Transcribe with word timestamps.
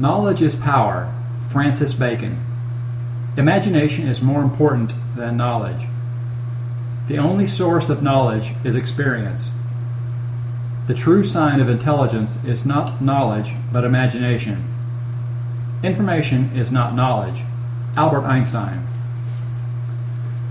Knowledge 0.00 0.40
is 0.40 0.54
power. 0.54 1.12
Francis 1.52 1.92
Bacon. 1.92 2.42
Imagination 3.36 4.08
is 4.08 4.22
more 4.22 4.40
important 4.40 4.94
than 5.14 5.36
knowledge. 5.36 5.86
The 7.06 7.18
only 7.18 7.46
source 7.46 7.90
of 7.90 8.02
knowledge 8.02 8.52
is 8.64 8.74
experience. 8.74 9.50
The 10.86 10.94
true 10.94 11.22
sign 11.22 11.60
of 11.60 11.68
intelligence 11.68 12.42
is 12.46 12.64
not 12.64 13.02
knowledge, 13.02 13.52
but 13.70 13.84
imagination. 13.84 14.64
Information 15.82 16.50
is 16.56 16.70
not 16.70 16.94
knowledge. 16.94 17.42
Albert 17.94 18.24
Einstein. 18.24 18.86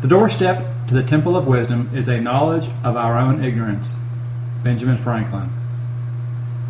The 0.02 0.07
doorstep 0.09 0.63
to 0.89 0.93
the 0.93 1.02
temple 1.02 1.36
of 1.36 1.47
wisdom 1.47 1.89
is 1.95 2.07
a 2.07 2.21
knowledge 2.21 2.70
of 2.84 2.95
our 2.95 3.18
own 3.18 3.43
ignorance. 3.43 3.95
Benjamin 4.63 5.00
Franklin. 5.00 5.50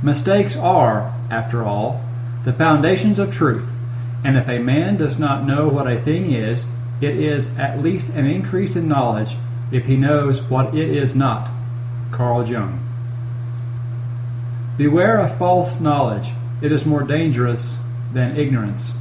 Mistakes 0.01 0.55
are, 0.55 1.13
after 1.29 1.65
all, 1.65 2.05
the 2.45 2.53
foundations 2.53 3.19
of 3.19 3.33
truth, 3.33 3.69
and 4.23 4.37
if 4.37 4.47
a 4.47 4.59
man 4.59 4.97
does 4.97 5.19
not 5.19 5.45
know 5.45 5.67
what 5.67 5.91
a 5.91 6.01
thing 6.01 6.31
is, 6.33 6.65
it 7.01 7.15
is 7.15 7.47
at 7.57 7.81
least 7.81 8.09
an 8.09 8.25
increase 8.25 8.75
in 8.75 8.87
knowledge 8.87 9.35
if 9.71 9.85
he 9.85 9.95
knows 9.95 10.41
what 10.41 10.75
it 10.75 10.89
is 10.89 11.15
not. 11.15 11.49
Carl 12.11 12.47
Jung. 12.47 12.85
Beware 14.77 15.19
of 15.19 15.37
false 15.37 15.79
knowledge. 15.79 16.31
It 16.61 16.71
is 16.71 16.85
more 16.85 17.03
dangerous 17.03 17.77
than 18.13 18.37
ignorance. 18.37 18.91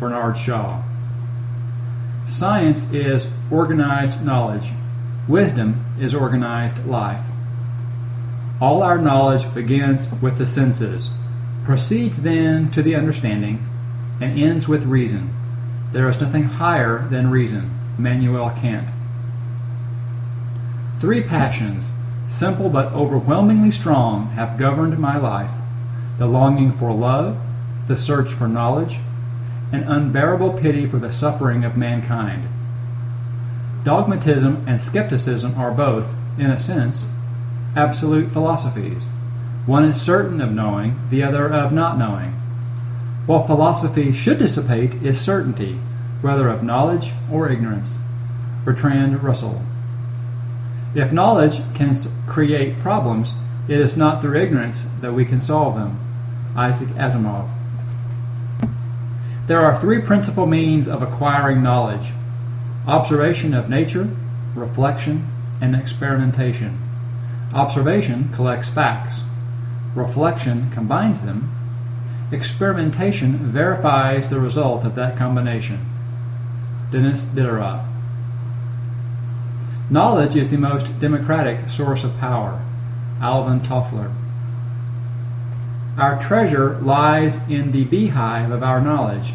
Bernard 0.00 0.36
Shaw. 0.36 0.82
Science 2.28 2.90
is 2.92 3.26
organized 3.50 4.22
knowledge. 4.22 4.70
Wisdom 5.26 5.84
is 6.00 6.14
organized 6.14 6.84
life. 6.86 7.24
All 8.60 8.82
our 8.82 8.98
knowledge 8.98 9.52
begins 9.54 10.08
with 10.20 10.36
the 10.36 10.46
senses, 10.46 11.10
proceeds 11.68 12.22
then 12.22 12.70
to 12.70 12.82
the 12.82 12.94
understanding, 12.94 13.62
and 14.22 14.40
ends 14.42 14.66
with 14.66 14.84
reason. 14.84 15.28
There 15.92 16.08
is 16.08 16.18
nothing 16.18 16.44
higher 16.44 17.06
than 17.10 17.30
reason. 17.30 17.70
Immanuel 17.98 18.48
Kant. 18.58 18.88
Three 20.98 21.22
passions, 21.22 21.90
simple 22.26 22.70
but 22.70 22.90
overwhelmingly 22.94 23.70
strong, 23.70 24.28
have 24.30 24.56
governed 24.56 24.98
my 24.98 25.18
life 25.18 25.50
the 26.16 26.24
longing 26.24 26.72
for 26.72 26.90
love, 26.90 27.36
the 27.86 27.98
search 27.98 28.32
for 28.32 28.48
knowledge, 28.48 28.98
and 29.70 29.84
unbearable 29.84 30.54
pity 30.54 30.86
for 30.86 30.98
the 30.98 31.12
suffering 31.12 31.66
of 31.66 31.76
mankind. 31.76 32.48
Dogmatism 33.84 34.64
and 34.66 34.80
skepticism 34.80 35.54
are 35.58 35.70
both, 35.70 36.14
in 36.38 36.46
a 36.46 36.58
sense, 36.58 37.08
absolute 37.76 38.32
philosophies. 38.32 39.02
One 39.68 39.84
is 39.84 40.00
certain 40.00 40.40
of 40.40 40.50
knowing, 40.50 40.98
the 41.10 41.22
other 41.22 41.46
of 41.46 41.74
not 41.74 41.98
knowing. 41.98 42.32
What 43.26 43.46
philosophy 43.46 44.12
should 44.12 44.38
dissipate 44.38 44.94
is 45.02 45.20
certainty, 45.20 45.78
whether 46.22 46.48
of 46.48 46.62
knowledge 46.62 47.12
or 47.30 47.50
ignorance. 47.50 47.98
Bertrand 48.64 49.22
Russell. 49.22 49.60
If 50.94 51.12
knowledge 51.12 51.60
can 51.74 51.94
create 52.26 52.78
problems, 52.78 53.34
it 53.68 53.78
is 53.78 53.94
not 53.94 54.22
through 54.22 54.40
ignorance 54.40 54.86
that 55.02 55.12
we 55.12 55.26
can 55.26 55.42
solve 55.42 55.74
them. 55.74 56.00
Isaac 56.56 56.88
Asimov. 56.96 57.50
There 59.48 59.60
are 59.60 59.78
three 59.78 60.00
principal 60.00 60.46
means 60.46 60.88
of 60.88 61.02
acquiring 61.02 61.62
knowledge 61.62 62.12
observation 62.86 63.52
of 63.52 63.68
nature, 63.68 64.08
reflection, 64.54 65.28
and 65.60 65.76
experimentation. 65.76 66.78
Observation 67.52 68.30
collects 68.32 68.70
facts, 68.70 69.20
reflection 69.94 70.70
combines 70.70 71.20
them, 71.22 71.54
experimentation 72.30 73.38
verifies 73.38 74.28
the 74.28 74.40
result 74.40 74.84
of 74.84 74.94
that 74.94 75.16
combination. 75.16 75.84
Denis 76.90 77.24
Diderot. 77.24 77.80
Knowledge 79.90 80.36
is 80.36 80.50
the 80.50 80.58
most 80.58 81.00
democratic 81.00 81.68
source 81.70 82.04
of 82.04 82.18
power. 82.18 82.62
Alvin 83.20 83.60
Toffler. 83.60 84.12
Our 85.98 86.22
treasure 86.22 86.78
lies 86.78 87.38
in 87.48 87.72
the 87.72 87.84
beehive 87.84 88.52
of 88.52 88.62
our 88.62 88.80
knowledge. 88.80 89.32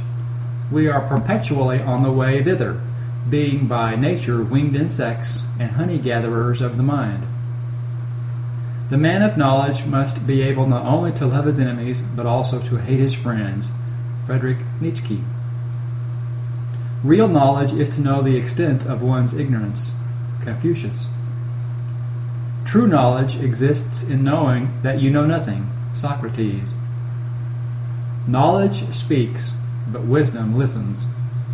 We 0.71 0.87
are 0.87 1.07
perpetually 1.07 1.81
on 1.81 2.03
the 2.03 2.11
way 2.11 2.41
thither, 2.43 2.79
being 3.29 3.67
by 3.67 3.95
nature 3.95 4.41
winged 4.41 4.75
insects 4.75 5.41
and 5.59 5.71
honey 5.71 5.97
gatherers 5.97 6.61
of 6.61 6.77
the 6.77 6.83
mind. 6.83 7.23
The 8.93 8.99
man 8.99 9.23
of 9.23 9.37
knowledge 9.37 9.85
must 9.85 10.27
be 10.27 10.43
able 10.43 10.67
not 10.67 10.85
only 10.85 11.11
to 11.13 11.25
love 11.25 11.45
his 11.45 11.57
enemies, 11.57 12.03
but 12.15 12.27
also 12.27 12.59
to 12.59 12.75
hate 12.75 12.99
his 12.99 13.15
friends. 13.15 13.71
Friedrich 14.27 14.59
Nietzsche. 14.79 15.23
Real 17.03 17.27
knowledge 17.27 17.73
is 17.73 17.89
to 17.95 18.01
know 18.01 18.21
the 18.21 18.35
extent 18.35 18.85
of 18.85 19.01
one's 19.01 19.33
ignorance. 19.33 19.93
Confucius. 20.43 21.07
True 22.65 22.85
knowledge 22.85 23.35
exists 23.37 24.03
in 24.03 24.23
knowing 24.23 24.69
that 24.83 25.01
you 25.01 25.09
know 25.09 25.25
nothing. 25.25 25.67
Socrates. 25.95 26.69
Knowledge 28.27 28.93
speaks, 28.93 29.53
but 29.87 30.03
wisdom 30.03 30.55
listens. 30.55 31.07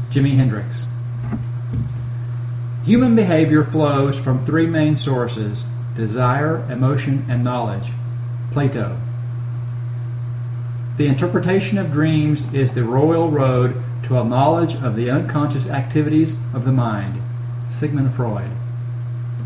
Jimi 0.09 0.35
Hendrix. 0.35 0.87
Human 2.83 3.15
behavior 3.15 3.63
flows 3.63 4.19
from 4.19 4.45
three 4.45 4.67
main 4.67 4.97
sources 4.97 5.63
desire, 5.99 6.65
emotion, 6.71 7.25
and 7.29 7.43
knowledge. 7.43 7.91
Plato. 8.51 8.97
The 10.97 11.07
interpretation 11.07 11.77
of 11.77 11.91
dreams 11.91 12.51
is 12.53 12.73
the 12.73 12.83
royal 12.83 13.29
road 13.29 13.81
to 14.03 14.19
a 14.19 14.23
knowledge 14.23 14.75
of 14.75 14.95
the 14.95 15.09
unconscious 15.09 15.67
activities 15.67 16.35
of 16.53 16.65
the 16.65 16.71
mind. 16.71 17.21
Sigmund 17.71 18.13
Freud. 18.15 18.49